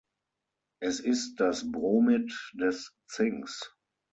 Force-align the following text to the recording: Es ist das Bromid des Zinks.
Es 0.81 0.99
ist 0.99 1.35
das 1.35 1.71
Bromid 1.71 2.33
des 2.55 2.95
Zinks. 3.07 3.75